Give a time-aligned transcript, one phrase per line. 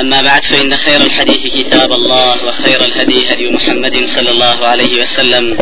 [0.00, 5.58] أما بعد فإن خير الحديث كتاب الله وخير الهدي هدي محمد صلى الله عليه وسلم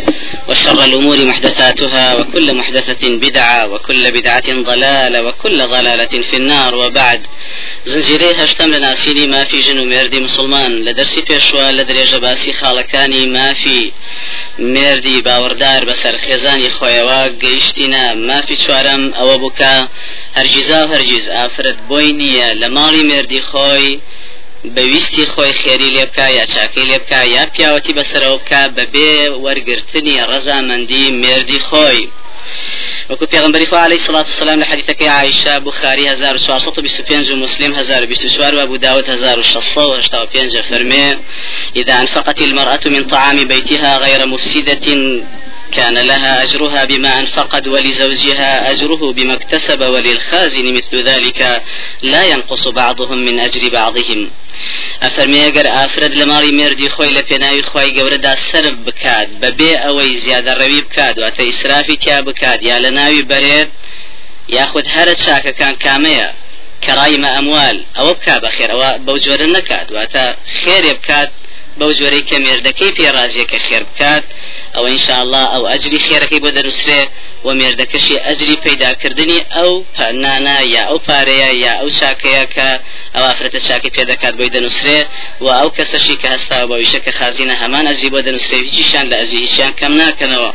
[0.48, 6.74] وشر الأمور محدثاتها وكل محدثة بدعة وكل بدعة ضلالة وكل ضلالة في النار.
[6.74, 7.26] وبعد
[7.84, 13.92] زنجيري هشتم لناسيني ما في جنو مردي مسلمان لدرسي بيشوا لدرجة باسي خالكاني ما في
[14.58, 19.74] مردی باوەڕدار بەسەر خێزانی خۆیەوە گەیشتینە مافی چوارەم ئەوە بووکە
[20.38, 23.88] هەرگیزا و هەرگیز ئافرەت بۆی نییە لە ماڵی مردی خۆی
[24.64, 29.12] بەویستی خۆی خێری لێ بکە یا چاکەی لێ بکە یا پیاوەتی بەسەرەوە بکە بەبێ
[29.44, 32.08] وەرگرتنی ڕەزامەندی مردی خۆی.
[33.10, 39.08] وكو پیغمبر خو عليه الصلاة والسلام لحديثك يا عائشة بخاري 1425 ومسلم 1024 وابو داود
[39.08, 41.16] 1685 فرمي
[41.76, 44.86] إذا أنفقت المرأة من طعام بيتها غير مفسدة
[45.76, 51.62] كان لها أجرها بما أنفقت ولزوجها أجره بما اكتسب وللخازن مثل ذلك
[52.02, 54.30] لا ينقص بعضهم من أجر بعضهم.
[55.04, 60.12] ئەفەرمێ ئەگەر ئافرەت لە ماڵی مردی خۆی لە پێناوی خی گەورەدا سرف بکات بەبێ ئەوەی
[60.24, 63.70] زیادە ڕەوی بکات واتە ئیسرافی تیا بکات یا لە ناوی بەرێت
[64.56, 66.28] یاخود هەرە چاکەکان کامەیە
[66.84, 70.24] کەڕایمە ئەموال ئەوە بک بەخێرەوە بەو جۆرە نکات واتە
[70.60, 71.30] خێرێ بکات
[71.78, 74.24] بەو جۆرەی کە مێردەکەی پێڕازیەکە خێر بکات
[74.74, 77.00] ئەو ئینشاءله ئەو ئەجری خێرەکەی بۆ دەنووسێ
[77.46, 79.70] و مێردەکەشی ئەجری پەیداکردنی ئەو
[80.24, 82.68] نانا یا ئەو پارەیە یا ئەو چاکەیە کە
[83.14, 84.98] ئەو ئافرەتە چاکی پێ دەکات بۆی دەنووسێ
[85.44, 89.38] و ئەو کەسەشی کە هەستا بەویشە کە خازینە هەمان ئەزی بۆ دەنووسێ هیچیشان لە ئەزی
[89.44, 90.50] هیچیان کەم ناکەنەوە.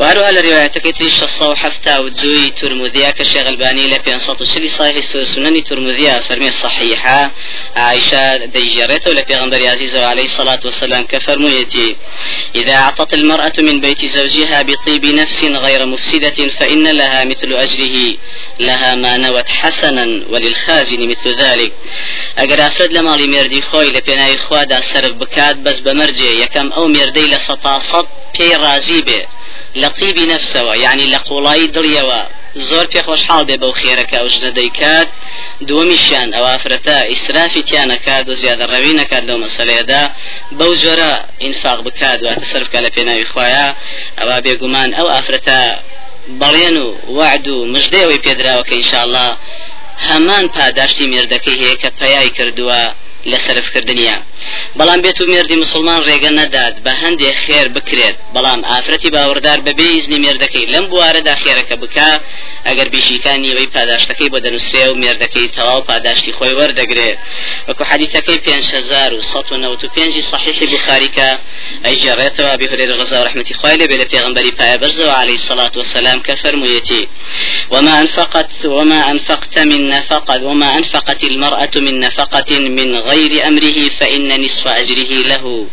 [0.00, 6.48] وهروها لروايتك تريش الصو حفتا ودوي ترمذيا كشيخ الباني ل 560 صحيح سنن ترمذيا فرمي
[6.48, 7.30] الصحيحة.
[7.76, 11.96] عائشة ديجرت ولا پیغمبر عزيز عليه الصلاة والسلام كفرميتي
[12.54, 18.16] إذا أعطت المرأة من بيت زوجها بطيب نفس غير مفسدة فإن لها مثل أجره.
[18.60, 21.72] لها ما نوت حسنا وللخازن مثل ذلك.
[22.38, 27.20] أجر أفرد لما لي مردي خوي لبناي خوادا سرف بكات بس بمرجي يكم أو مردي
[28.38, 29.26] لسطاصب بي رازي به
[29.76, 32.22] لقيبي نفسه يعني لقولاي دريوا
[32.54, 35.08] زۆر پێ خۆشحاڵ بێ بەو خێرەکە ئەو ژنە دەیکات.
[35.68, 40.02] دووەمیشیان ئەو ئافرەتە ئیسرافی تیانەکات و زیادە ڕەوی نەکات لەو مەسلەیەدا.
[40.58, 43.66] بەو جۆرە ئینفاق بکات واتە سرفکە لە پێناوی خۆیە
[44.18, 45.58] ئەوە بێگومان ئەو ئافرەتە
[46.40, 49.26] بەڵێن و وعد و مژدەوەی پێدراوەکە ئینشاءله
[50.08, 52.82] هەمان پاداشتی مێردەکەی هەیە کە پەیای کردووە
[53.30, 54.16] لە سەرفکردنیە
[54.78, 58.16] بەڵام بێت و مردی مسلمان ڕێگە نەدات بە هەندێک خێر بکرێت.
[58.34, 62.08] بەڵام ئافرەتی باوەڕدار بەبێ ئیزنی مێردەکەی لەم بوارەدا خێرەکە بکە
[62.68, 67.18] ئەگەر بیشیکانی ئەوەی پاداشتەکەی بۆ دەنووسێ و مێردەکەی تەواو پاداشتی خۆی وەردەگرێت
[67.68, 71.28] وەکو حدیثەکەی 5195 صحیحی بخاریکە
[71.84, 75.74] ئەی جێڕێتەوە بهرێر ڕزا و رحمەتی خوای لێ بێ لە پێغمبەری پایە بەرزەوە عليه الصلاة
[75.76, 77.04] والسلام کە فەرموویەتی
[77.70, 84.29] وما أنفقت وما أنفقت من نفقة وما أنفقت المرأة من نفقة من غير أمره فإن
[84.36, 85.66] نصف أجره له.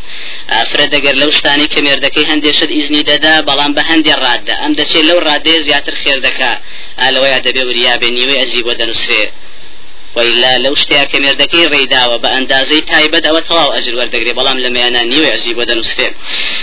[0.49, 5.01] أفرد أجر لو شتاني كمير دكي هندي شد إذني ددا بلان بهندي الرادة أم دشي
[5.01, 6.59] لو رادة زياتر خير دكا.
[7.07, 9.31] ألويا دبي وريا بني ويأزيب ودنسري
[10.15, 14.33] وإلا لو شتيا كمير دكي ريدا وبأندازي تايبد أو تواو أجر وردقري.
[14.33, 16.11] بلام لما يناني ويأزيب ودنسري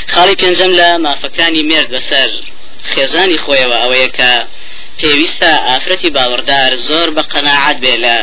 [0.09, 2.55] خالي بينجم لا ما فكاني ميرد بسر.
[2.93, 4.31] خێزانی خۆیەوە ئەوەیە کە
[5.00, 8.16] پێویستە ئافرەتی باوەڕدار زۆر بە قەنەعات بێ لە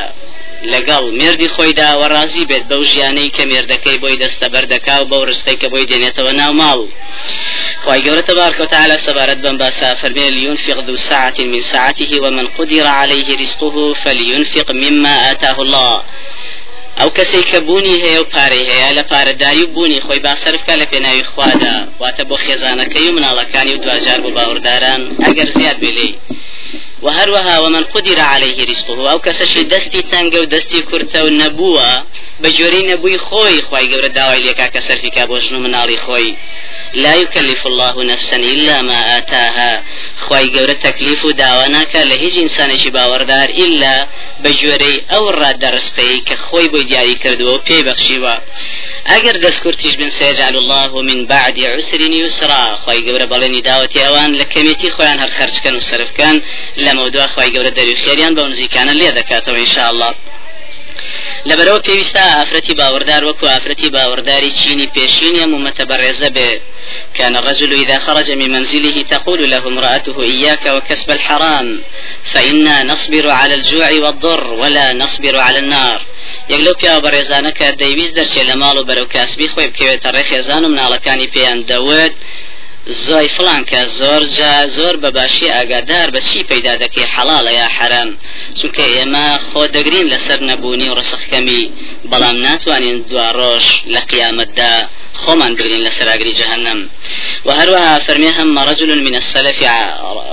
[0.64, 5.58] لەگەڵ مردی خۆیدا وەڕازی بێت بەو ژیانەی کە مێردەکەی بۆی دەستە بەردەکا و بەو ڕستەی
[5.62, 6.80] کە بۆی دێنێتەوە ناو ماڵ.
[7.84, 12.86] خی گەورە تبارك وتعالى سبارت بن باسا فرمي لينفق ذو ساعة من ساعته ومن قدر
[13.00, 15.94] عليه رزقه فلينفق مما آتاه الله.
[17.00, 20.86] ئەو کەسێک کە بوونی هەیە و پارەی هەیە لە پارەداری و بوونی خۆی باسەرفکە لە
[20.92, 25.02] پێناوی خوادا واتە بۆ خێزانەکەی و مناڵەکانی و دوجار بۆ باوەڕداران.
[25.26, 26.10] ئەگەر زیاد بێلێ
[27.02, 32.04] وهروها ومن قدر عليه رزقه او كسشي دستي تنگ و دستي كرتا و نبوة
[32.40, 36.36] بجوري نبوي خوي خوي قورة داوي ليكا كسر في كابوشنو منالي خوي
[36.94, 39.84] لا يكلف الله نفسا إلا ما آتاها.
[40.18, 44.08] خوي قورة تكليف داواناك لهج إنسان باوردار إلا
[44.40, 48.36] بجوري أو راد رزقي كخوي بو دياري كردو بي بخشيوا
[49.06, 54.46] اگر دەستکورتیش بن سيجعل الله من بعد عسر يسرا خوي گەورە بەڵێنی داوەتی ئەوان لە
[54.54, 56.42] کەمێتی خۆیان هەر خەرچکەن و سرفکەن
[56.78, 60.10] لە مەودووا خی گەورە دەری خێریان بە نزیکانە لێ دەکاتەوە ئینشاءله
[61.50, 66.52] لەبەرەوە پێویستە ئافرەتی باوەڕدار وەکو ئافرەتی باوەڕداری چینی پێشینە مومەتە بەڕێزە بێ
[67.18, 71.68] كان الرجل إذا خرج من منزله تقول له امرأته إياك وكسب الحرام
[72.34, 76.00] فإنا نصبر على الجوع والضر ولا نصبر على النار.
[76.50, 80.64] یەک لەو پیاوە بەڕێزانە کە دەیویست دەرچێت لە ماڵ و بەرەو کاسبی خۆی بکەوێتە ڕێخێزان
[80.64, 82.14] و مناڵەکانی پێیان دەوت
[82.86, 88.10] زۆی فلان کە زۆر جا زۆر بەباشی ئاگادار بە چی پەیدا دەکەی؟ حەڵاڵە یا حرام
[88.60, 91.64] چونکە ئێمە خۆ دەگرین لەسەر نەبوونی و ڕسخکەمی
[92.12, 94.74] بەڵام ناتوانین دوا ڕۆژ لە قیامەتدا
[95.22, 96.90] خۆمان بگرین لە سەراگری جهنم
[97.46, 99.60] وهروها فرمي هم رجل من السلف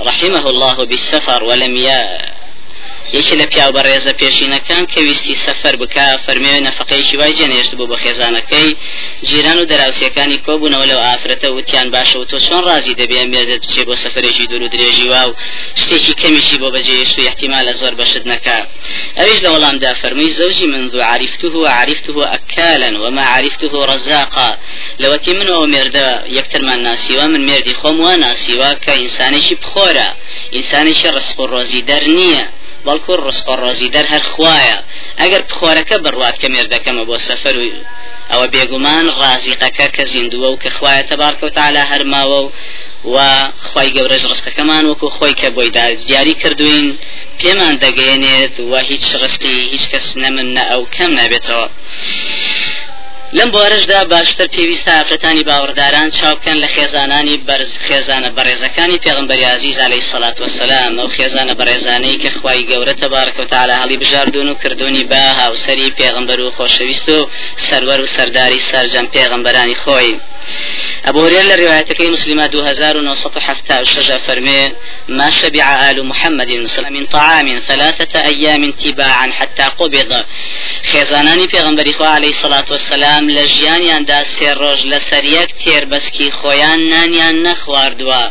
[0.09, 1.75] رحمه الله بالسفر ولم
[3.17, 7.91] یەکی لە پیاو بە ڕێزە پێشینەکان کە ویستی سەفەر بکە فەرمێ نەفقەیەکی وای جێنێشت بوو
[7.91, 8.69] بە خێزانەکەی
[9.27, 13.83] جیران و دەراوسەکانی کۆبوونەوە لەو ئافرەتە وتیان باشە و تۆ چۆن ڕازی دەبێ مێدت بچێ
[13.87, 15.33] بۆ سەفرێکی دوور و درێژی وا و
[15.81, 18.59] شتێکی کەمیشی بۆ بەجێشت و احتیمال لە زۆر بەشت نەکا.
[19.17, 24.49] ئەویش لە وەڵامدا فەرمووی زەوجی منذ عرفته وعرفته أكالا وما عرفته رزاقا.
[25.01, 26.07] لەوەتی من ئەو مێردە
[26.37, 30.09] یەکترمان ناسیوە من مێردی خۆم وا ناسیوە کە ئینسانێکی بخۆرە.
[30.55, 31.39] ئینسانێکی ڕسپ
[32.85, 34.77] بەڵکو ڕسق ڕۆزی دەر هەر خوایە.
[35.21, 37.63] ئەگەر بخۆرەکە بڕوات کە مێردەکەمە بۆ سەفەر و
[38.31, 42.49] ئەوە بێگومان ڕازیقەکە کە زیندووە و کە خوایە تەبارکەوتعالا هەرماوە و
[43.13, 43.17] و
[43.69, 45.69] خی گەورەش ڕستەکەمان وەکو خۆی کە بۆی
[46.07, 46.87] دیاری کردوین
[47.39, 51.67] پێمان دەگەێنێت و هیچ ڕستی هیچ کەس نەمن نە ئەو کەم نابێتەوە.
[53.37, 60.03] لەم بۆرەشدا باشتر پێویستە ئافرەتانی باوەڕداران چاوکەن لە خێزانانی بەرز خێزانە بەڕێزەکانی پێغمبەری عزیز عليه
[60.11, 65.03] سەڵات وسلام ئەو خێزانە بەڕێزانەی کە خوای گەورە تەبارەکە و تعالی هەڵی بژاردون و کردوونی
[65.11, 67.29] با هاوسەری پێغمبەر و خۆشەویست و
[67.67, 70.11] سەروەر و سەرداری سەرجەم پێغمبەرانی خۆی.
[71.05, 74.71] أبو هريرة روايتك مسلمة دو هزار ونصف حفتى الشجا فرمي
[75.07, 80.25] ما شبع آل محمد صلى من طعام ثلاثة أيام تباعا حتى قبض.
[80.91, 87.35] خێزانانی پێغمبەری خوا عليه الصلاة والسلام لە ژیانیاندا سێ ڕۆژ لە سەریەک تێربەسکی خۆیان نانیان
[87.47, 88.23] نەخواردووە.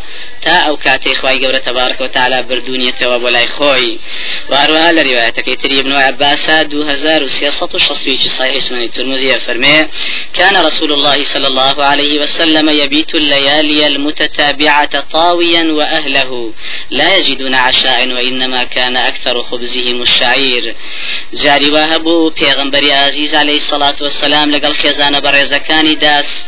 [0.42, 3.98] تا ئەو کاتەی خی گەورە تبارك وتعالى بردونیەتەوە بۆ لای خۆی
[4.50, 9.86] واروها لە ریواەتەکەی تری ابن عباسا 2360 صحيح سنن الترمذي فرمي
[10.34, 16.52] كان رسول الله صلى الله عليه وسلم يبيت الليالي المتتابعة طاويا وأهله
[16.90, 20.74] لا يجدون عشاء وإنما كان أكثر خبزهم الشعير
[21.34, 26.44] جاري وهبو پیغمبر عزيز عليه الصلاة والسلام لقل خزانة برزكاني داس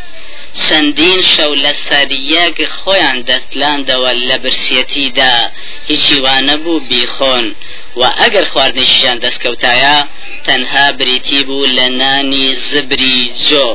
[0.63, 5.37] چەندین شەو لە سەریەک خۆیان دەستلاندەوە لە برسیەتیدا.
[5.91, 7.47] هیچی وانە بوو بیخۆن.
[8.01, 9.97] و ئەگەر خواردنیشیان دەستکەوتایە
[10.47, 13.69] تەنها بریتی بوو لە نانی زبری جۆ.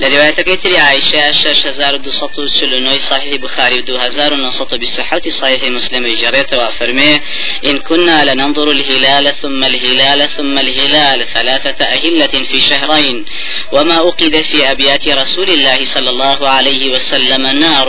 [0.00, 5.62] لروايتك تري عائشة شش هزار دو سطو سلونوي صحيح بخاري دو هزار ونصط بصحة صحيح
[5.64, 7.20] مسلم جريت وافرمي
[7.66, 13.24] إن كنا لننظر الهلال ثم الهلال ثم الهلال ثلاثة أهلة في شهرين.
[13.72, 17.88] وما أوقد في أبيات رسول الله صلى الله عليه وسلم نار.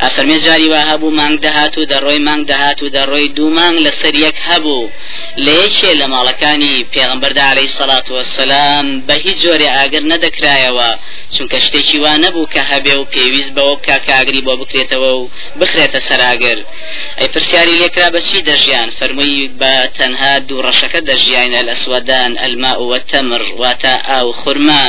[0.00, 4.90] أفرمي جاري وهبو مانگ دهاتو دروي مانگ دهاتو دروي دو مانگ لسريك هبو.
[5.38, 10.90] ليش لما لكاني پیغمبر عليه الصلاة والسلام بهي جوري آگر ندكرايا بکرێتەوە.
[11.34, 15.28] چونکە شتێکی وا نەبوو کە هەبێ و پێویست بەوە بکە کاگری بۆ بکرێتەوە و
[15.60, 16.58] بخرێتە سەراگر.
[17.18, 22.98] ئەی پرسیاری لێکرا بەچی دەژیان؟ فەرمووی بە تەنها دوو ڕەشەکە دەژیانە لە سوودان ئەلما وە
[23.10, 24.82] تەمر واتە ئاو خورما.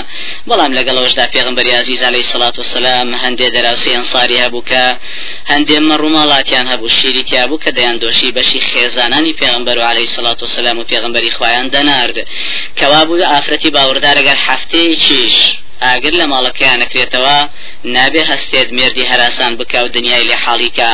[0.49, 4.83] بەڵام لەگەڵەوەشدا پێغمبەر عزیز علیه الصلاة والسلام هەندێ دەراوسی ئەنصاری هەبوو کە
[5.51, 10.77] هەندێ مەڕووماڵاتیان هەبوو شیری تیابوو کە دەیان دۆشی بەشی خێزانانی پێغمبەر و عليه الصلاة والسلام
[10.79, 12.17] و پێغمبەری خوایان دەنارد.
[12.79, 15.37] کەوا بوو ئافرەتی باوەڕدار ئەگەر هەفتەیەکیش
[15.83, 17.37] ئاگر لە ماڵەکەیان نەکرێتەوە
[17.95, 20.91] نابێ هەستێت مردی هەراسان بکە و دنیای لێ حاڵیکە.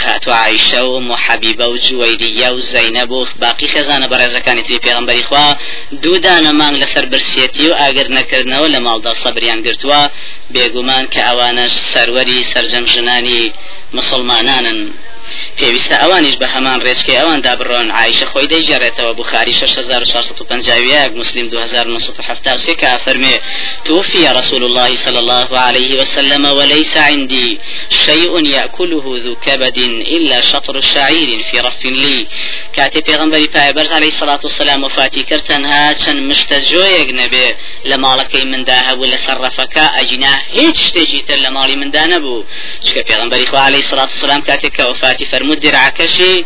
[0.00, 5.46] خاتو عیشە و محەبیبە و جووەیریە و زەینە بۆ باقی خێزانە بەڕێزەکانی تری پێغمبەری خوا.
[6.02, 10.00] دوودانە مانگ لەسەر برسێتی و ئاگر نەکردنەوە لە ماڵدا سەبریان گرتووە.
[10.54, 13.42] بێگومان کە ئەوانش سەروەری سەرجەم ژنانی
[13.96, 14.80] مسلمانانن.
[15.58, 17.88] پێویستە ئەوانیش بە هەمان ڕێچکەی ئەوان دابڕۆن.
[18.00, 23.40] عیشە خۆی دەیجارێتەوە بخاری 6450 مسلم 2970 كا فرمي
[23.84, 27.58] توفي رسول الله صلى الله عليه وسلم وليس عندي
[28.06, 29.78] شيء يأكله ذو كبد
[30.16, 32.28] إلا شطر شعير في رف لي
[32.72, 39.16] كاتي پیغمبري پایبرز عليه الصلاة والسلام وفاتي كرتنها چن مشتجويك نبي لمالكي من داها ولا
[39.16, 40.78] صرفك أجنا هيج
[41.28, 42.44] تر لمالي من دا نبو
[42.84, 46.44] شكا پیغمبري خو عليه الصلاة والسلام كاتي كوفاتي باتی فرمود درعکەشی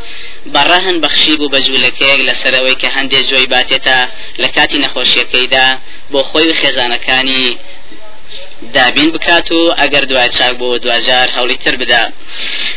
[0.54, 3.98] بەڕەهن بەخشی بوو بە جوولەکەیەک لەسەرەوەی کە هەندێک جۆی باتێتە
[4.42, 5.66] لە کاتی نەخۆشیەکەیدا
[6.12, 7.46] بۆ خۆی و خێزانەکانی
[8.74, 12.04] دابین بکات و ئەگەر دوای چاک بۆ دوجار هەوڵی تر بدا.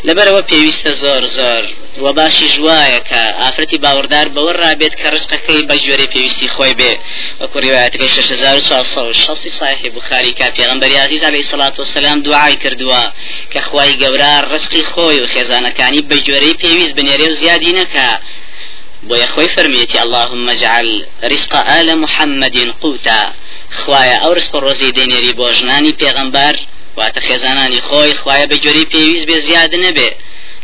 [0.07, 1.63] لەبەرەوە پێویستە زۆر زۆر
[2.03, 6.91] و باشی ژوایە کە ئافرەتی باوەڕدار بەوە ڕابێت کە ڕشقەکەی بە ژێری پێویستی خۆی بێ.
[7.41, 13.03] وەکو ڕواەتەکەی 6460 صحیح بخاری کا پێغمبەری عزیز علیه الصلاة والسلام دوعای کردووە
[13.53, 18.09] کە خوای گەورە ڕزقی خۆی و خێزانەکانی بە جۆرەی پێویست بنێرێ و زیادی نەکە
[19.07, 20.89] بۆ یەخۆی فەرمیێتی اللهم اجعل
[21.31, 23.21] رزق آل محمد قوتا.
[23.79, 26.55] خوایە ئەو ڕسق ڕۆزی دێنێری بۆ ژنانی پێغەمبەر
[26.97, 30.09] واتە خێزانانی خۆی خوایە بە جۆری پێویست بێ زیاد نەبێ.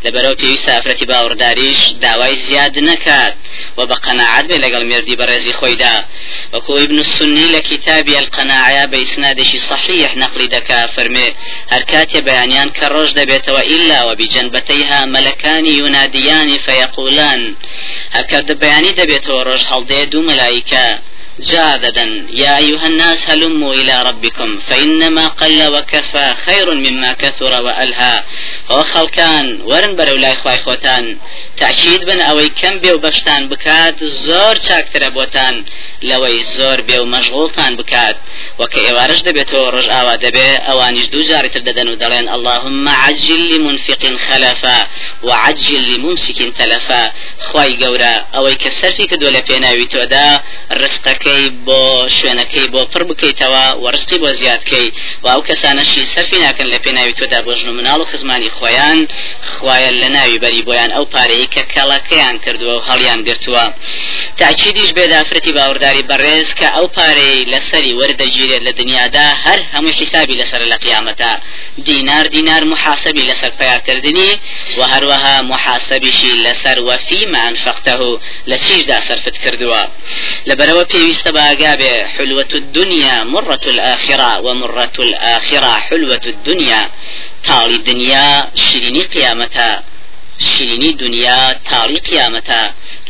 [0.06, 3.34] لەبەرەوە پێویستە ئافرەتی باوەڕداریش داوای زیاد نەکات
[3.78, 5.94] و بە قەناعات بێ لەگەڵ مردی بەڕێزی خۆیدا
[6.52, 11.28] وەکو ابن السنی لە کتابی القەناعە بە ئیسنادێکی صحیح نەقلی دەکا فەرمێ
[11.72, 17.40] هەر کاتێ بەیانیان کە ڕۆژ دەبێتەوە ئیلا و بجەنبەتەیها مەلەکانی یونادیانی فەیەقولان
[18.16, 20.86] هەکە بەیانی دەبێتەوە ڕۆژ هەڵدێ دوو مەلایکە
[21.40, 28.22] جاددا يا أيها الناس هلموا إلى ربكم فإنما قل وكفى خير مما كثر وألهى.
[28.70, 31.18] وخلكان ورن برو لا إخوة إخوتان
[31.56, 35.64] تأكيد بن أوي كم بيو بشتان بكات زور چاكتر بوتان.
[36.02, 38.16] لوي زور بيو مشغولتان بكات.
[38.58, 44.86] وكي إوارش دبيتو رج آوا دبي أوانيش دو جاري ترددن ودلين اللهم عجل لمنفق خلفا
[45.22, 47.12] وعجل لممسك تلفا.
[47.40, 51.82] خواي قورا أوي كسرفي كدو لبيناوي تودا رزقك بکەی بۆ
[52.16, 54.88] شوێنەکەی بۆ پڕ بکەیتەوە وەرزقی بۆ زیادکەی
[55.24, 58.98] و ئەو کەسانەشی سەرفی ناکەن لە پێناوی تۆدا بۆ ژن و مناڵ و خزمانی خۆیان
[59.52, 63.64] خوایە لە ناوی بەری بۆیان ئەو پارەی کە کەڵەکەیان کردووە و هەڵیان گرتووە.
[64.38, 70.62] تاچیدیش بێدافرەتی باوەڕداری بەڕێز کە ئەو پارەی لەسەری وەردەگیرێت لە دنیادا هەر هەموو حیسابی لەسەر
[70.72, 71.32] لە قیامەتا
[71.88, 74.32] دینار دینار محاسبی لەسەر پیاکردنی
[74.78, 77.98] و هەروەها محاسبیشی لەسەر وەفیمە ئەنفەقتەه
[78.50, 79.82] لە چیشدا سەرفت کردووە.
[80.48, 86.90] لەبەرەوە پێویست استباقابه حلوة الدنيا مرة الآخرة ومرة الآخرة حلوة الدنيا.
[87.44, 89.82] تالي الدنيا شريني قيامتها
[90.38, 92.60] شیرینی دنیا تاڵی قیامەتە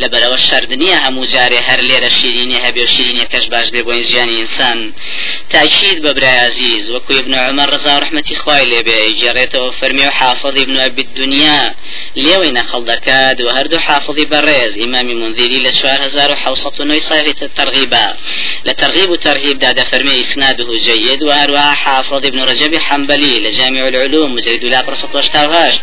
[0.03, 4.79] لەبەرەوە شەردنیە هەموو جارێ هەر لێرە شیرینی هەبێ و شیرینەکەش باش بێ بۆ ژیانی ئینسان.
[5.53, 6.11] تاکید بە
[7.21, 10.13] ابن عمر ڕزا ڕحمەتی خوای لێبێ جێڕێتەوە فەرمی و
[10.65, 11.63] ابن أبي الدنيا
[12.25, 14.73] لێوەی نەخەڵ دەکات و هەردوو حافظی بەڕێز.
[14.83, 18.07] ئیمامی منذری لە 1970 صحيح الترغيبا
[18.67, 24.83] لترغيب وترهيب دادا فرمي إسناده جيد وهروها حافظ ابن رجب حنبلي لجامع العلوم مجرد لا
[24.83, 25.77] برصة واشتاوهاش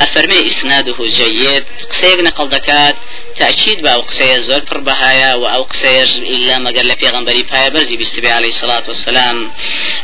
[0.00, 2.96] الفرمي إسناده إسناده جيد قسيق نقل دكات
[3.36, 7.96] تأكيد بأو قسية زور پر بهايا وأو قسية إلا ما قال في غنبري بايا برزي
[7.96, 9.50] بيستبي عليه الصلاة والسلام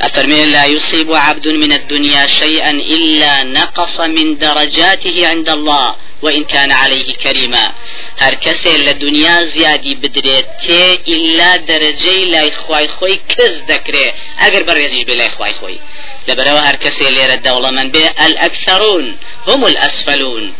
[0.01, 6.73] أفرمي لا يصيب عبد من الدنيا شيئا إلا نقص من درجاته عند الله وإن كان
[6.73, 7.73] عليه كريما
[8.19, 14.07] هر کسی لدنیا زیادی بدرێت تێ إلا درجەی لای خوای خۆی کەس دەکرێ.
[14.43, 15.79] ئەگەر بەڕێزیش بێ لای خوای خۆی.
[16.29, 20.55] لەبەرەوە هەر کەسێ لێرە دەوڵەمەند بێ الأكثرون هم الأسفلون.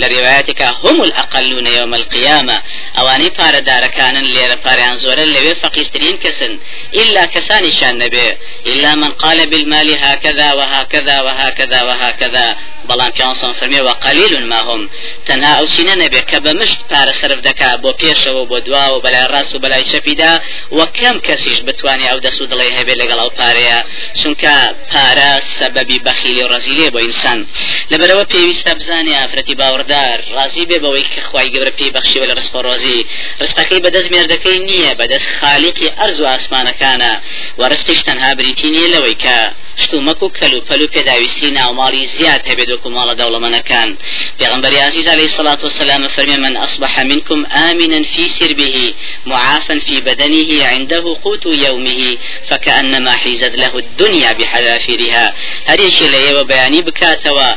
[0.00, 2.62] لروايتك هم الأقلون يوم القيامة.
[2.98, 6.52] أواني بار دار كان لير باريان زورا لوي فقيرترين كسن.
[6.94, 8.26] إلا كساني شان نبي.
[8.66, 12.56] إلا من قال بالمال هكذا وهكذا وهكذا وهكذا.
[12.90, 14.80] بەڵام پیانسان فەرمێ وە قەلیل ما هم.
[15.26, 19.02] تەنها ئەو چینە نەبێت کە بە مشت پارە سرف دەکا بۆ پێشەوە بۆ دوا و
[19.04, 20.32] بەلای ڕاست و بەلای چەپیدا
[20.76, 23.78] وە کەم کەسیش بتوانێت ئەو دەسو دڵی هەبێت لەگەڵ ئەو پارەیە
[24.20, 24.54] چونکە
[24.92, 27.38] پارە سەبەبی بەخیلی و ڕزیلێ بۆ ئینسان
[27.92, 29.54] لەبەرەوە پێویستە بزانێ ئافرەتی
[29.90, 33.00] باوەڕدار ڕازی بێ بەوەی کە خی گەورە پێی بەخشیوە لە ڕستۆ ڕۆزی.
[33.40, 37.12] ڕستەکەی بەدەست مێردەکەی نییە بەدەست خالیقی ئەرز و ئاسمانەکانە.
[37.58, 39.36] و ڕستیش تەنها بریتی نیە لەوەی کە
[39.82, 43.90] شتومەک و کەلو پەلو پێداویستی ناوماڵی زیاد هەبێت وەکو ماڵە دەوڵەمەنەکان.
[44.38, 48.76] پێغمبەر عزیز عليه الصلاة والسلام فرمي من أصبح منكم آمنا في سربه
[49.26, 52.00] معافا في بدنه عنده قوت يومه
[52.48, 55.34] فكأنما حيزت له الدنيا بحذافيرها.
[55.66, 57.50] هل يشي ليه وبياني بكاتوا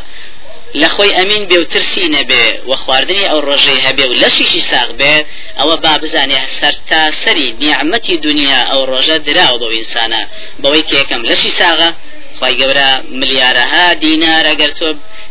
[0.82, 5.25] لەخۆی ئەمین بێ و ترسی نەبێ و خواردنی ئەو ڕۆژەی هەبێ و لەشیشی ساغ بێت
[5.60, 10.22] ئەوە با بزانێ سەر تا سەری نیعممەتی دنیا ئەو ڕۆژە دراوە بەو ئینسانە
[12.40, 14.88] خی گەورە ملیارەها دینار ئەگەر تۆ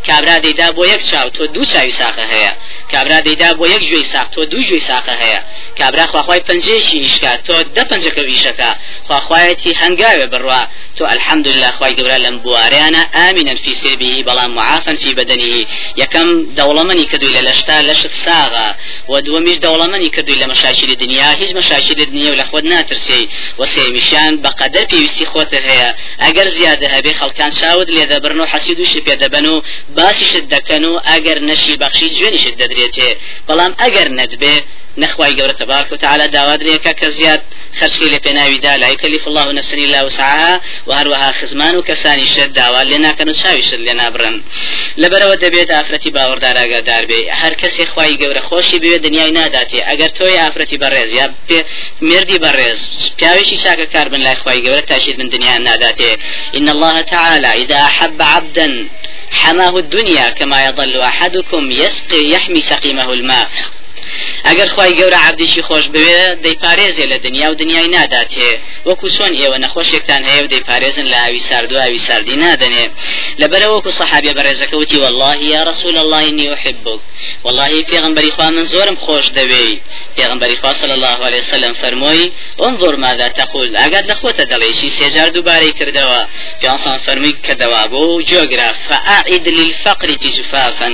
[0.09, 2.53] کابرا دەیدا بۆ یەک چاو تۆ دوو چاوی ساقە هەیە.
[2.93, 5.41] کابرا دەیدا بۆ یەک گوێی ساق تۆ دوو گوێی ساقە هەیە.
[5.79, 8.71] کابرا خواخوای پنجێشی ئیشکات تۆ دە پنجەکە ویشەکە.
[9.09, 10.63] خواخوایەتی هەنگاوێ بڕوا.
[10.97, 13.03] تۆ الحمد لله خی گەورە لەم بوارەیانە.
[13.17, 15.67] ئامینەن فی سێبی بەڵام معافن فی بەدەنی
[16.03, 16.29] یەکەم
[16.59, 18.69] دەوڵەمەنی کردووی لە لەشتا لەشت ساغا.
[19.11, 21.31] و دووەمیش دەوڵەمەنی کردووی لە مەشاکری دنیا.
[21.41, 23.29] هیچ مەشاکری دنیا و لە خۆت ناترسی.
[23.59, 25.91] و سێمیشیان بەقەدەر پێویستی خۆتر هەیە.
[26.23, 29.63] ئەگەر زیادە هەبێ خەڵکان چاود لێ دەبرن و حەسیدوشی پێدەبن و
[29.97, 33.11] باسیشت دەکەن و ئەگەر نەشی بەخشی جوێنیشت دەدرێتێ
[33.49, 34.57] بەڵام ئەگەر نەدبێ
[34.99, 37.43] نخواي قولة تبارك وتعالى داواد ريكا كزياد
[37.81, 43.13] خشخي لبناوي دا لا يكلف الله نفسا الا وسعها وهروها خزمان وكساني شد داوا لنا
[43.13, 44.43] كانوا شاوي شد لنا برن
[44.97, 49.83] لبرو دبيت افرتي باور دارا دار بي هر كسي خواي قولة خوشي بي دنياي ناداتي
[49.83, 51.35] اگر توي افرتي برز يا
[52.03, 56.17] مردي برز بياوشي شاكا كاربن لا خواي قولة تاشيد من دنيا ناداتي
[56.57, 58.89] إن الله تعالى إذا أحب عبدا
[59.31, 63.51] حماه الدنيا كما يظل أحدكم يسقي يحمي سقيمه الماء.
[64.49, 68.51] ئەگەر خی گەورە عبدێکی خۆش بوێ دەیپارێزێ لە دنیا و دنیای ناداتێ.
[68.89, 72.85] وەکو چۆن ئێوە نەخۆشێکتان هەیە و دەیپارێزن لە ئاوی سارد و ئاوی ساردی نادەنێ.
[73.41, 77.01] لەبەرە وەکو سەحابێ بەڕێزەکەوتی والله یا رسول الله إني أحبك
[77.45, 79.67] والله پێغمبەری خوا من زۆرم خۆش دەوێ.
[80.17, 82.31] پێغمبەری خوا صلی الله عليه وسلم فەرمۆی
[82.69, 83.69] انظر ماذا تقول.
[83.83, 86.21] ئەگەر لە خۆتە دەڵێشی سێجار دووبارەی کردەوە.
[86.61, 90.91] پیانسان فەرمی کە دەوا بۆ جۆگرا فأعد للفقر جفافا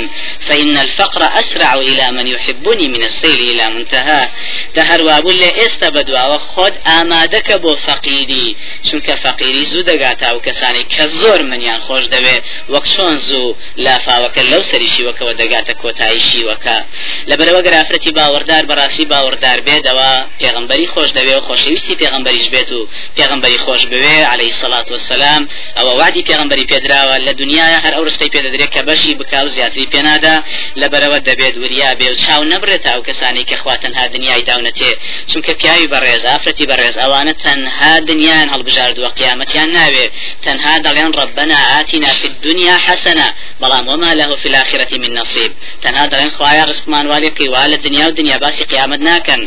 [0.46, 4.32] فإن الفقر أسرع إلى من يحبني من السيل إلى منتها
[4.74, 8.56] تهروا بل استبدوا وخد آمادك بو فقيري
[8.90, 14.62] چونك فقيري زو دقاتا وكساني كزور من يان خوش دوي وكشون زو لافا وك لو
[14.62, 16.84] سريشي وك ودقاتا كوتايشي وكا
[17.26, 22.86] لبرو گرافرتي باوردار براسي باوردار بيدوا پیغمبري خوش دوي وخوشويستي پیغمبريش بيتو
[23.18, 29.14] پیغمبري خوش بوي عليه الصلاة والسلام او وعدي پیغمبري پيدراوا لدنيا هر اورستي پيدريك بشي
[29.14, 30.42] بكاو زياتري پينادا
[30.76, 34.90] لبرو دبيد وريا بيو چاو نبرتا وكساني کەسانی کە خواتەنها دنیای داونەتێ
[35.30, 40.06] چونکە پیاوی بەڕێز ئافرەتی بەڕێز ئەوانە تەنها دنیایان هەڵبژاردووە قیامەتیان ناوێ.
[40.44, 43.28] تەنها دەڵێن ڕبنا ئاتینا في الدنيا حسنة
[43.60, 48.06] بەڵام وما له في الآخرة من نصيب تەنها دەڵێن خوایا ڕستمان والی قیوا لە دنیا
[48.08, 49.42] و دنیا باسی قیامەت ناکەن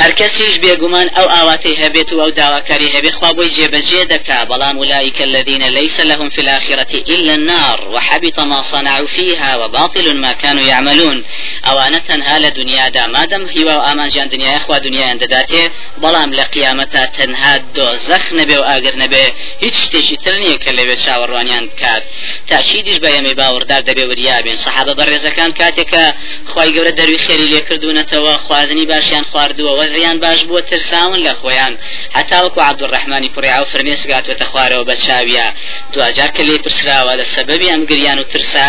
[0.00, 4.38] هەر کەسیش بێگومان ئەو ئاواتەی هەبێت و ئەو داواکاری هەبێت خوا بۆی جێبەجێ دەکا.
[4.50, 10.32] بەڵام أولئك الذين ليس لهم في الآخرة إلا النار وحبط ما صنعوا فيها وباطل ما
[10.32, 11.24] كانوا يعملون.
[11.66, 15.62] ئەوانە تەنها لە دنیادا مادەم هیوا و ئامانجیان دنیای خوا دنیایان دەداتێ
[16.02, 19.24] بەڵام لە قیامەتا تەنها دۆزەخ نەبێ و ئاگر نەبێ.
[19.64, 22.02] هیچ شتێکی تر نییە کە لەوێ چاوەڕوانیان بکات.
[22.48, 26.04] تاچیدیش بە ئەمەی باوەڕدار دەبێ وریابێن سەحابە بەڕێزەکان کاتێکە
[26.50, 31.74] خی گەورە دەروی خێری لێکردوونەتەوە خواردنی باشیان خواردووە وەزیان باش بووە ترساون لە خۆیان.
[32.16, 35.46] هەتاوەکو عبدڕحمانی پڕیا و فرمێسگاتوێتە خوارەوە بە چاویە.
[35.92, 38.68] دوجار کە لێ پرسراوە لە سەبەبی ئەم گریان و ترسا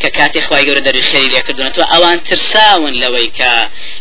[0.00, 3.52] کە کاتی خی گەورە دەری خێری لێکردونەوە ئەوان ترساون لەوەی کە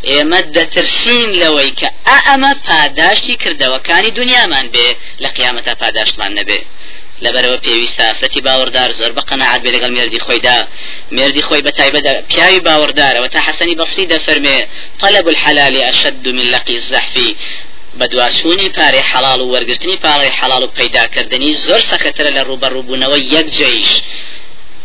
[0.09, 1.89] ئێمە دەترسین لەوەی کە
[2.27, 4.87] ئەمە پاداشتی کردەوەکانی دنیامان بێ
[5.23, 6.59] لە قیامەتە پاداشتمان نەبێ.
[7.23, 10.57] لەبەرەوە پێویستە ئافرەتی باوەڕدار زۆر بە قەنەعات بێ لەگەڵ مێردی خۆیدا.
[11.17, 14.57] مێردی خۆی بە تایبەت پیاوی باوەڕدارەوە تا حەسەنی بەفری دەفەرمێ
[15.01, 17.15] طلب الحلال أشد من لقي الزحف.
[17.99, 23.91] بەدواسوونی پارەی حەڵال و وەرگرتنی پاڵی حەڵال و پەیداکردنی زۆر سەخترە لە ڕوبەڕووبوونەوە یەک جێیش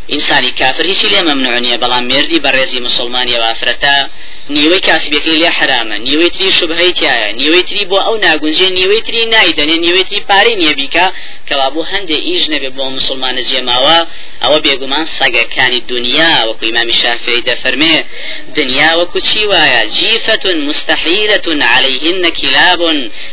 [0.09, 3.97] ئینسانی کافر هیچی لێ مەمنوعنیە بەڵام مێردی بەڕێزی مسلمانی وافرەتە
[4.57, 9.23] نیوەی کاسبەکەی لێ حرامە نیوەی تری شوبهەی تایە نیوەی تری بۆ ئەو ناگونجێ نیوەی تری
[9.35, 11.07] نایدەنێ نیوەی تری پارەی نییە بیکە
[11.49, 13.99] کەوا بۆ هەندێ ئیش نەبێ بۆ مسلمانە جێماوە
[14.43, 17.97] ئەوە بێگومان سەگەکانی دنیا وەکو ئیمامی شافعی دەفەرمێ
[18.59, 22.81] دنیا وەکو چی وایە؟ جیفة مستحيلة عليهن كلاب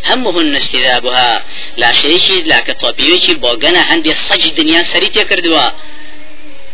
[0.10, 1.32] همهن اجتذابها
[1.78, 5.68] لا شيء لا كطبيعي بوغنا عندي صج دنيا سريت يكردوا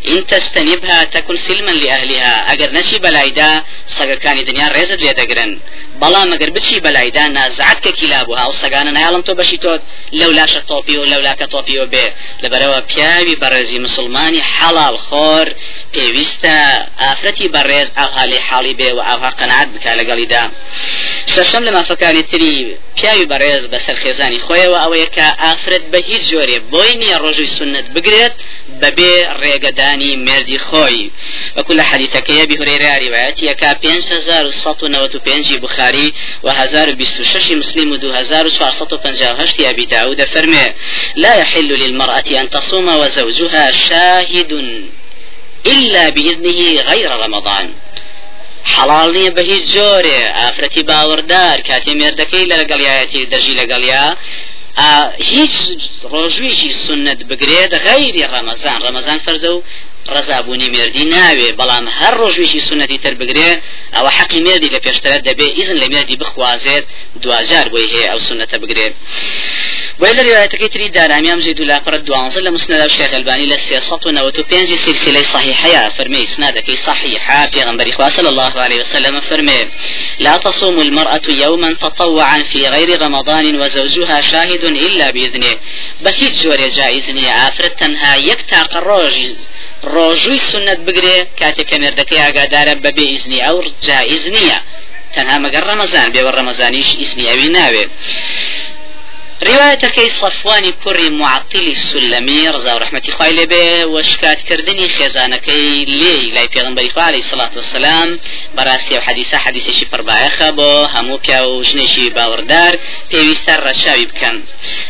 [0.07, 2.53] إن تستنبها تكن سلما لأهلها.
[2.53, 5.51] أجر نشي بلايدا سەگەکانی دنیا ڕێزت لێ دەگرن
[6.01, 8.35] بەڵام ئەگەر بچی بەلایدا نازعات کە کیلابوو.
[8.41, 9.73] هاو سەگانە نایڵم تۆ بەشی تۆ
[10.19, 12.05] لەو لاشە تۆپی و لەولاکە تۆپیەوە بێ.
[12.43, 15.47] لەبەرەوە پیاوی بەڕێزی مسلمانی حەڵال خۆر
[15.93, 16.57] پێویستە
[17.01, 20.43] ئافرەتی بەڕێز ئاها لێ حاڵی بێ و ئاها قەنعات بکە لەگەڵیدا.
[21.33, 22.55] شەشەم لە مافەکانی تری
[22.97, 27.85] پیاوی بەڕێز بەسەر خێزانی خۆیەوە ئەوەیە کە ئافرەت بە هیچ جۆرێ بۆی نییە ڕۆژوی سنت
[27.95, 28.35] بگرێت
[28.81, 31.11] بەبێ ڕێگەدانی مردی خۆی.
[31.57, 35.51] وەکو لە حەدیثەکەیە بهورێرە ریواەتیەکە 5195
[35.83, 40.73] بخاري و1026 مسلم و 2458 أبي داود فرمي
[41.15, 44.51] لا يحل للمرأة أن تصوم وزوجها شاهد
[45.65, 47.73] إلا بإذنه غير رمضان.
[48.75, 54.05] حەڵال نییە بە هیچ جۆرێ ئافرەتی باوەڕدار کاتی مێردەکەی لە لەگەڵیایەتی دەژی لەگەڵیا.
[55.31, 55.51] هیچ
[56.13, 59.63] ڕۆژویشی سنت بگرێت غەیری ڕەمەزان ڕەمەزان فەرزە و
[60.15, 63.49] ڕزابوونی مردی ناوێ بەڵام هەر ڕۆژویشی سنەتی تر بگرێ
[63.95, 66.83] ئەوە حەقی مردی لە پێشترە دەبێ ئیزن لە مردی بخوازێت
[67.21, 68.93] دوجار بۆی هەیە ئەو سنەتە بگرێت
[69.99, 74.75] بۆی لە روايتەکەی تری دارامیام زید و لاپەر دوانزە لە مسند الشيخ الباني لە 395
[74.75, 79.59] سلسلة صحيحة فرمي اسنادك صحيحة في غنبري صلى الله عليه وسلم فرمي
[80.19, 85.55] لا تصوم المرأة يوما تطوعا في غير رمضان وزوجها شاهد إلا بإذنه.
[86.01, 89.17] بهيج جوري جائزني عافرت تنها يكتاق الروج
[89.91, 94.59] ڕۆژووی سنت بگرێ کاتێک کە مردەکەی ئاگادارە بەبێ ئیزنی ئەو جائز نییە
[95.13, 97.85] تەنها مەگەر ڕەمەزان بێوە ڕەمەزانیش ئیسنی ئەوی ناوێ.
[99.47, 106.89] روايتك صفوان كري معطل السلمي رضا ورحمة خوي به وشكات كردني خزانك لي لا بيغنبري
[106.97, 108.19] عليه الصلاة والسلام
[108.57, 114.43] براسي وحديثة حديثة شي بربايخة بو هموكا وجنشي باوردار في ويستر رشاوي بكن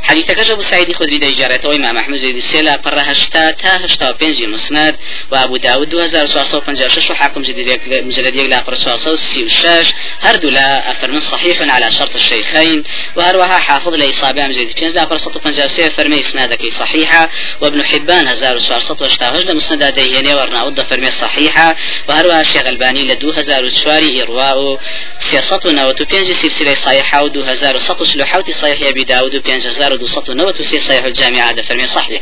[0.03, 4.43] حديث كشف سعيد خدري دي إجارته وإمام أحمد زيد السيلة برا هشتا تا هشتا وبنج
[4.43, 4.95] مسند
[5.31, 12.15] وأبو داود 2456 وحاكم جديد مجلد يقلا برا 436 هردو لا أفرمن صحيح على شرط
[12.15, 12.83] الشيخين
[13.15, 17.29] وأروها حافظ لإصابة مجلد بنج دا برا 153 فرمي إسنادك صحيحة
[17.61, 21.75] وابن حبان 1488 دا مسند ديني ورناود فرمي صحيحة
[22.09, 24.79] وهروها الشيخ الباني لدو 2004 إرواء
[25.19, 31.05] 395 سلسلة صحيحة و 2100 صحيح أبي داود و 5000 يعرض سطو نوت في صحيح
[31.05, 32.19] الجامعة هذا فلم يصحح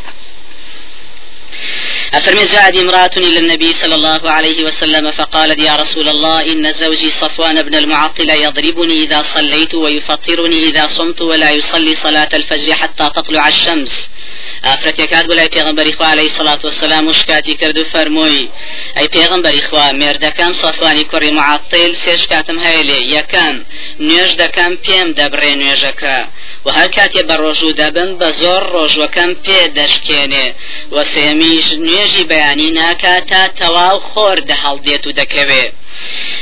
[2.13, 7.10] أفرمي زاد امرأة إلى النبي صلى الله عليه وسلم فقالت يا رسول الله إن زوجي
[7.10, 13.47] صفوان بن المعطل يضربني إذا صليت ويفطرني إذا صمت ولا يصلي صلاة الفجر حتى تطلع
[13.47, 14.10] الشمس.
[14.67, 18.50] ئافرەتێکات بڵای پێغمبەری خوا عليه سلاات وسلام و شکاتی کرد و فەرمووی
[18.97, 23.56] ئەی پێغمبەری خوا مێردەکەم سەفوانی کوڕی مععتیل سێ شکاتم هەیە لێ یەکەم
[24.08, 26.17] نوێژ دەکەم پێم دەبڕێ نوێژەکە.
[26.65, 30.47] و هەر کاتێ بە ڕۆژوو دەبن بە زۆر ڕۆژوەکەم پێ دەشکێنێ.
[30.93, 31.67] و سێمیش
[32.02, 35.12] نوێژی بەیانی ناکات تا تەواو خۆر دەهەڵدێت و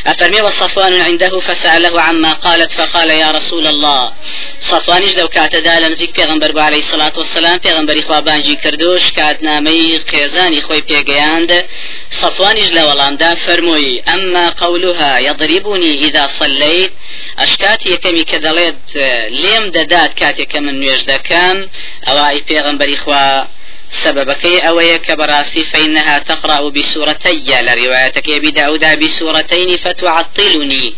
[0.06, 4.14] أفرمي وصفوان عنده فسأله عما قالت فقال يا رسول الله.
[4.60, 10.62] صفوانش لو كات دا لنزيك پیغمبر عليه الصلاة والسلام پیغمبر خوابانجي كردوش كات نامي خيزاني
[10.62, 11.66] خوي پیغياند
[12.12, 16.92] صفوانش لو دا فرموي أما قولها يضربني إذا صليت
[17.40, 18.96] أشكات يكمي كدلت
[19.30, 21.70] ليم ددات كاتي كمن نويش دكام
[22.08, 23.48] أو أي پیغمبر خواه
[23.90, 27.62] سببكي أويك كبراستي فإنها تقرأ بسورتي.
[27.62, 30.94] لروايتك أبي داود بسورتين فتعطلني.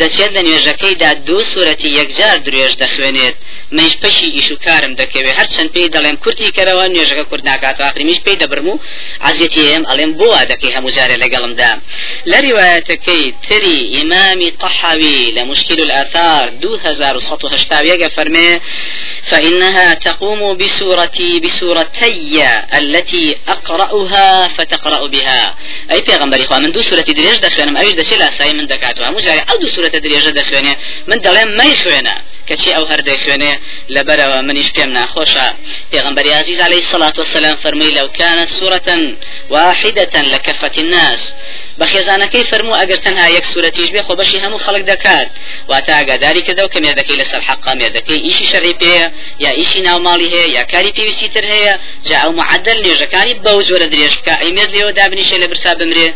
[0.00, 3.36] دەچێت لە نوێژەکەیدا دوو سوورەتی یەکجار درێژ دەخوێنێت
[3.76, 8.04] منش پەشی ئیش و کارم دەکەوێت هەرچەند پێی دەڵێم کورتی کەرەوە نوێژەکە کورد ناکات آخری
[8.08, 8.78] میش پێی دەبرم و
[9.28, 11.72] عزیەتی ئێم ئەڵێم بۆ وا دەکەی هەموو جارێ لەگەڵمدا
[12.30, 18.50] لە ریواەتەکەی تری ئیمامی طحاوی لە مشکل الآثار 2180 فەرمێ
[19.30, 22.25] فإنها تقوم بسورتي بسورتي.
[22.74, 25.54] التي أقرأها فتقرأ بها.
[25.90, 29.40] أي پیغمبر إخوة من دو سورة دريج دخوانم أوش دشي لا ساي من دكاتها مجاري
[29.40, 33.52] أو دو سورة دريج دخواني من دلين ما يخوانا كشي أو هر دخواني
[33.88, 35.54] لبرا منيش بيم ناخوشا
[35.92, 39.16] پیغمبر عزيز عليه الصلاة والسلام فرمي لو كانت سورة
[39.50, 41.34] واحدة لكفت الناس.
[41.80, 45.28] بەخێزانەکەی فەرمو ئەگەر تەنها یەک سوورەتیش بێ خۆ بەشی هەموو خەڵک دەکات.
[45.70, 49.06] واتە ئاگاداری کردە و کە مێردەکەی لەسەر حەقا مێردەکەی ئیشی شەڕی پێەیە
[49.44, 51.74] یا ئیشی ناوماڵی هەیە یا کاری پێویستی تر هەیە
[52.08, 54.34] جا ئەو معدل نێژەکانی بەو جۆرە درێژ بکە.
[54.42, 56.08] ئەیمێر لێەوە دابنیشە لە برسا بمرێ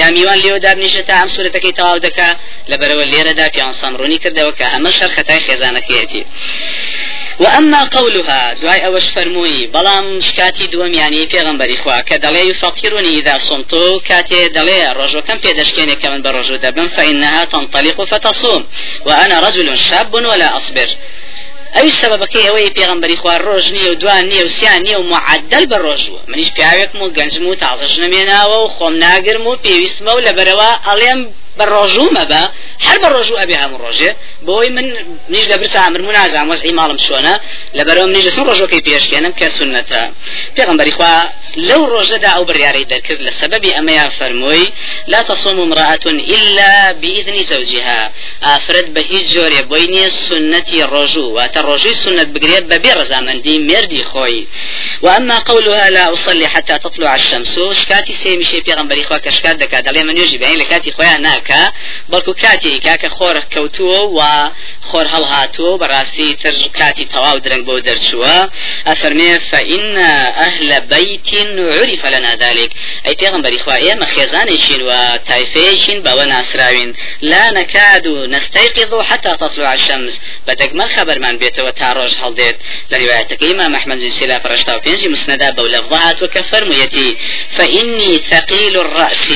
[0.00, 2.30] یا میوان لێو دابنیشە تا ئەم سوورەتەکەی تەواو دەکا.
[2.70, 6.24] لەبەرەوە لێرەدا پیان سامڕۆنی کردەوە کە ئەمە شەر خەتای خێزانەکەیەتی
[7.40, 13.38] وأما قولها دعاء أوش فرموي بلام شكاتي دوم يعني في غنبري خوا كدلي يفطرني إذا
[13.38, 18.66] صمت كاتي دلي الرجل كم في دشكيني كمن بالرجل دبن فإنها تنطلق فتصوم
[19.06, 20.88] وأنا رجل شاب ولا أصبر.
[21.76, 25.64] ئەوی سەبەکەی ئەوەی پێغمبەری خوار ڕۆژ نییە و دوان نییە و سیان نییە و معدل
[25.70, 30.12] بە ڕۆژوە منیش پیاوێکم و گەنجم و تازەژ نەمێناوە و خۆم ناگرم و پێویستمە
[31.74, 32.42] ڕۆژوو مەبە
[32.86, 34.10] هەر بە ڕۆژوو ئەبێ هەموو ڕۆژێ
[34.46, 34.86] بۆی من
[35.32, 37.34] نیش لە برسا ئەمر من نازام وەزعی ماڵم چۆنە
[37.78, 40.02] لەبەرەوە منیش لەسم ڕۆژەکەی پێشکێنم کە سنەتە
[40.56, 41.14] پێغمبەری خوا
[41.68, 44.66] لەو ڕۆژەدا ئەو بڕیارەی دەرکرد لە سەبەبی ئەمەیا فەرمووی
[45.12, 48.00] لا تصوم امرأة إلا بإذن زوجها.
[49.32, 54.46] جۆرێ بۆی نییە سنەتی ڕۆژوو واتە ڕۆژوی سنت بگرێت بەبێ ڕزامەندی مردی خۆی
[55.02, 57.58] وأما قولها لا أصلي حتى تطلع الشمس.
[57.72, 61.18] شكاتي سيمشي في غنبري خوا كشكات دكا دلي من يجي بين لكاتي خويا
[61.50, 61.72] ناكا
[62.12, 64.20] بەڵکو کاتێکا کە خۆرە کەوتووە و
[64.88, 68.36] خۆر هەڵهاتووە بەڕاستی تر کاتی تەواو درنگ بۆ دەرچووە
[68.88, 69.96] ئەفەرمێ فإن
[70.46, 72.70] أهل بيت عرف لنا ذلك.
[73.06, 80.20] أي پیغمبر إخوة إما خيزانيشين وتايفيشين بوا ناسراوين لا نكاد نستيقظ حتى تطلع الشمس.
[80.48, 82.56] بدك ما خبر من بيته وتاروج هالديت
[82.90, 87.16] لروايتك إمام أحمد بن سلا فرشتا وبينجي مسندا بولفظات وكفر ميتي
[87.56, 89.32] فإني ثقيل الرأس.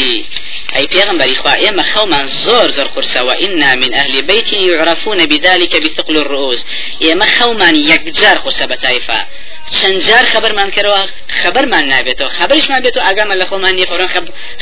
[0.77, 6.17] أي پیغمبر إخوة إما خوما زور زور قرصة وإنا من أهل بيت يعرفون بذلك بثقل
[6.17, 6.67] الرؤوس.
[7.13, 9.27] إما خوما يكجار قرصة بتايفة
[9.71, 11.01] چەند جار خبرمان کردەوە
[11.43, 14.11] خبرمان نابێتەوە خبرشمان بێت و ئاگامان لە خۆمان نیە فڕۆن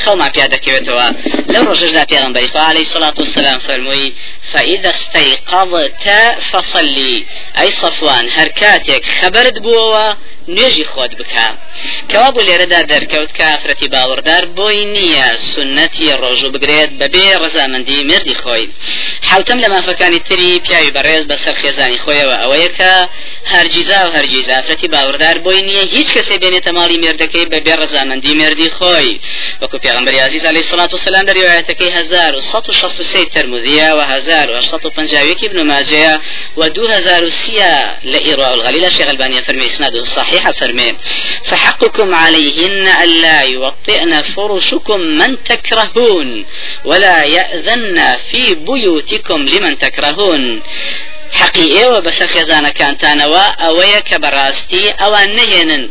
[0.03, 1.07] خەومان پیا دەکەوێتەوە
[1.53, 4.13] لەو ڕۆژەشدا پێغمبەری خوا عليه الصلاة والسلام فەرمووی
[4.51, 6.07] فإذا استيقظت
[6.51, 7.25] فصلي
[7.61, 10.07] أي صفوان هەر کاتێک خبرت بووەوە
[10.55, 11.47] نوێژی خۆت بکە.
[12.11, 18.35] کەوا بۆ لێرەدا دەرکەوت کە ئافرەتی باوەڕدار بۆی نییە سنەتی ڕۆژوو بگرێت بەبێ ڕزامەندی مردی
[18.41, 18.65] خۆی.
[19.29, 22.35] حوتم لە مافەکانی تری پیاوی بەڕێز بەسەر خێزانی خۆیەوە.
[22.43, 22.91] ئەوەیە کە
[23.53, 28.33] هەرگیزا و هەرگیز ئافرەتی باوەڕدار بۆی نییە هیچ کەسێ بێنێتە ماڵی مێردەکەی بە بێ ڕزامەندی
[28.39, 29.19] مێردی خۆی.
[29.61, 36.19] وەکو پێغمبەر عزیز علیه الصلاة والسلام لە ریوایەتەکەی 1163 ترمذیە و 1850 ابن ماجه
[36.57, 40.97] و 2030 لإيراء الغليل الشيخ الباني فرمي إسناده صحيح فرمي
[41.45, 46.45] فحقكم عليهن ألا يوطئن فرشكم من تكرهون
[46.85, 50.61] ولا يأذن في بيوتكم لمن تكرهون.
[51.39, 55.83] حەقی ئێوە بەسەر خێزانەکانتانەوە ئەوەیە کە بەڕاستی ئەوان نهێنن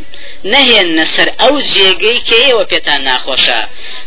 [0.52, 3.60] نەهێنە سەر ئەو جێگەی کە ئێوە پێتان ناخۆشە.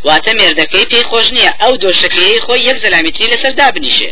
[0.08, 4.12] واتە مێردەکەی پێی خۆش نییە ئەو دۆشەکەی خۆی یەک زەلامیتری لەسەر دابنیشێ.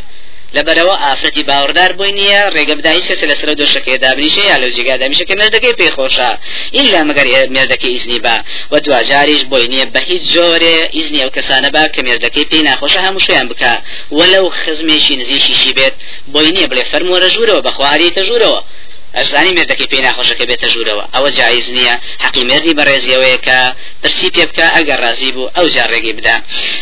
[0.58, 5.26] لەبەرەوە ئافرەتی باوەڕدار بۆی نییە ڕێگە بدایش کەس لەسەر دۆشەکەی دابنیشە یا لەو جێگا دامیشە
[5.30, 6.30] کە مێردەکەی پێی خۆشە
[6.78, 8.36] ئیلا مەگەر مێردەکەی ئیزنی بە
[8.72, 13.00] و دوجاریش بۆی نییە بە هیچ جۆرێ ئیزنی ئەو کەسانە با کە مێردەکەی پێی ناخۆشە
[13.06, 13.72] هەموو شویان بکە
[14.18, 15.96] وەلەو خزمێکی نزیشیشی بێت
[16.34, 18.60] بۆی نییە بڵێ فەرمووەرە ژوورەوە بەخواری تەژوورەوە
[19.18, 21.06] ئەزانی مێردەکەی پێی ناخۆشەکە بێتە ژوورەوە.
[21.16, 21.96] ئەوە جایز نییە.
[22.24, 23.58] حەقی مێردی بەڕێزیەوەیە کە
[24.02, 26.36] پرسی پێ بکە ئەگەر ڕازی بوو ئەو جارڕێگی بدا.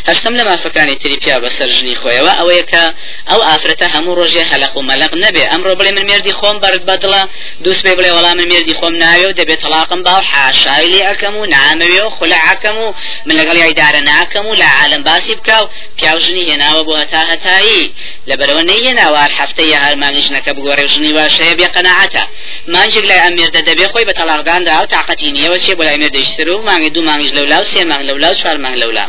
[0.09, 2.83] هەستم لە مافەکانی تری پیا بەسەر ژنی خۆیەوە ئەوەیە کە
[3.29, 5.43] ئەو ئافرەتە هەموو ڕۆژێ هەلق و مەلق نەبێ.
[5.51, 7.21] ئەمڕۆ بڵێ من مێردی خۆم بەرد بەدڵە
[7.63, 11.01] دووس پێ بڵێ وەڵام مێردی خۆم ناوێ و دەبێت تەلاقم باو حاشای لێ
[11.41, 12.93] و نامەوێ و خولعەکەم و
[13.25, 17.91] من لەگەڵ یایدارە ناکەم و لە عالم باسی بکە و پیاژنی هێناوە بۆ هەتا هەتایی.
[18.29, 22.20] لەبەرەوە نەیە ناوار هەفتەیە هەر مانگیشنەکە بگۆڕێ ژنی باشەیە بێ قەنەعەتە
[22.67, 25.97] مانجی یەک لای ئەم مێردە دەبێ خۆی بە تەلاقداندا و تااقەتی نیەوە چێ بۆ لای
[26.01, 29.05] مێردەیشتر و مانگی دوو مانگیش لەولا و سێ مانگ لەولا و چوار مانگ لەولا.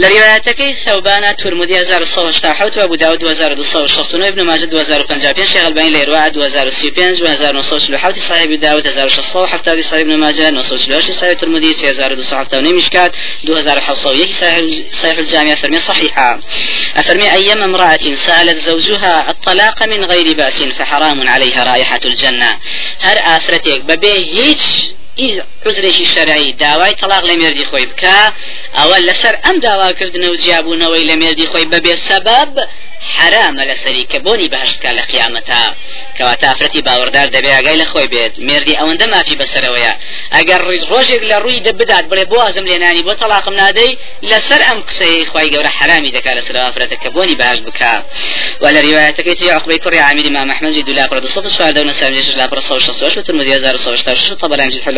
[0.00, 7.22] لە ریواەتەکەی سەوبانە تورمودی 1970 و بودا 2269 ابن ماجه 2055 شيخ الباني ليروى 2035
[7.22, 13.12] و 1937 صاحب داود 1670 صاحب ابن ماجه 938 صاحب ترمذي 3279 مشكات
[13.44, 16.40] 2701 صحيح الجامع فرمي صحيحة
[16.96, 22.58] أفرمي أيما امرأة سألت زوجها الطلاق من غير بأس فحرام عليها رائحة الجنة
[23.00, 24.60] هر آثرتك ببي هيج
[25.66, 28.18] عزرێکی شەرعی داوای تەلاق لە مێردی خۆی بکە
[28.78, 32.52] ئەوە لەسەر ئەم داواکردنە و جیابوونەوەی لە مێردی خۆی بەبێ سەبەب
[33.16, 35.62] حرامە لەسەری کە بۆنی بەهشتکە لە قیامەتا
[36.16, 39.94] کەواتە ئافرەتی باوەڕدار دەبێ ئاگای لە خۆی بێت مێردی ئەوەندە مافی بەسەرەوەیە.
[40.34, 43.98] ئەگەر ڕیز ڕۆژێک لە ڕووی دەبدات بڵێ بۆ ئازم لێنانی بۆ تەلاقم نادەی
[44.30, 47.92] لەسەر ئەم قسەی خی گەورە حرامی دەکات لەسەر ئافرەتە کە بۆنی بەهشت بکە.
[48.62, 52.36] و لە ریواەتەکەی تی عقبەی کوڕی عامیری ما محمد دولا پرد صوت سوار دون سامجش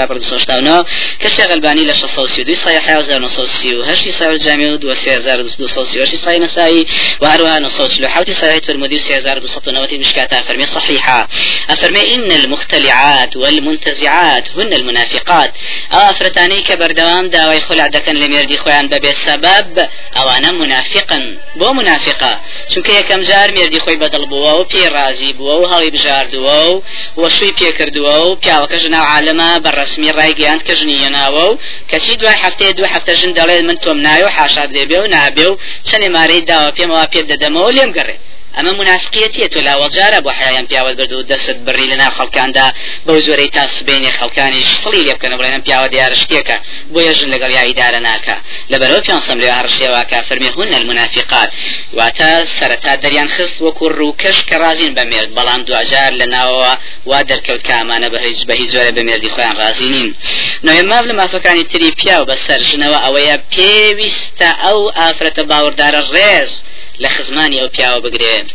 [0.04, 0.84] لا پرد صوت شصوش وترمذي 1966 طبعا جد حلا پرد صوت شتاونا
[1.20, 6.86] كشتغل الباني ل 632 صحيح 1938 صحيح الجامع 2238 صحيح نسائي
[7.20, 11.28] وهروها 960 صحيح الترمذي 6290 مشكاتا فرمي صحيحة
[11.70, 15.52] أفرمي إن المختلعات والمنتزعات هن المنافقات.
[15.92, 22.40] أفرتاني كبردوام داوي خلع دكن لميردي خوان ببي سبب أو أنا منافقا بو منافقة
[22.70, 26.82] چونکە یەکەم جار مێردی خۆی بەدڵ بووە و پێ رازی بووە و هەڵی بژاردووە و
[27.22, 29.50] وەشوی پێکردووە و پیاوەکە ژناو عالەمە
[29.94, 31.58] بەڕسمی ڕایگەیان کە ژنی ناوە و
[31.90, 35.46] کەچی دوای هەفتەیە دو هەفتە ژن دەڵێت من تۆم ناوێ و حاشاد لێبێ و نابێ
[35.50, 38.16] و چەندێ مارەی داوە پێمەوە پێ دەدەمەوە لێم گەڕێ.
[38.56, 42.66] ئەمە منافقیەتیە تۆ لاوەجارە بۆ حیان پیاوە بردو دەست بڕی لەنا خەڵکاندا
[43.06, 46.56] بەو زۆرەی تا سبینی خەڵکانی سڵی لێ بکەن بڵێنم پیاوە دیارە شتێکە
[46.92, 48.36] بۆ یەژن لەگەڵ یاریدارە ناکە
[48.72, 51.50] لەبەرەوە پێسەم لێ هەرشێواکە فەرمی هون المنافقات.
[51.98, 56.72] واتە سەرەتا دەریان خست وەکو ڕووکەش کە رازین بەمێرد بەڵام دوجار لە ناوەوە
[57.10, 60.10] وا دەرکەوت کامانە بە هیچ بە هیچ زۆرە بەمێردی خۆیان رازینین
[60.66, 66.52] نوێ ماف لە مافەکانی تری پیاو بە سەرژنەوە ئەوەیە پێویستە ئەو ئافرەتە باوەڕدارە ڕێز.
[67.00, 68.46] لخزماني أو بياو بقرين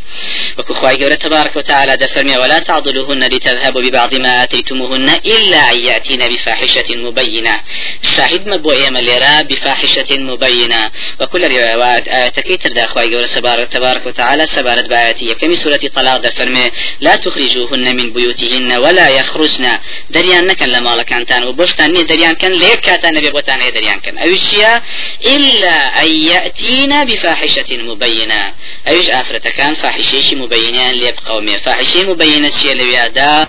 [0.58, 6.28] وكو خواهي قولة تبارك وتعالى دفرمي ولا تعضلوهن لتذهبوا ببعض ما آتيتموهن إلا أن يأتين
[6.28, 7.62] بفاحشة مبينة.
[8.16, 10.92] شاهد مبوئي مليرا بفاحشة مبينة.
[11.22, 13.28] وكل روايات آياتكي تردى خواهي قولة
[13.66, 16.72] تبارك, وتعالى سبارت بآياتي كمي سورة طلاق دفرمي
[17.02, 19.78] لا تخرجوهن من بيوتهن ولا يخرجن.
[20.10, 24.82] دريان نكن لما لكانتان وبشتان دريان كان ليك كاتان نبي بوتان دريان كان أوشيا
[25.26, 28.29] إلا أن يأتين بفاحشة مبينة.
[28.30, 28.54] مبينة
[28.88, 33.48] أيش آفرة كان فاحشيش مبينان ليبقوا مي فاحشي مبينة شيء لويادا